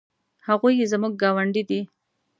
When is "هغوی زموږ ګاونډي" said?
0.47-1.63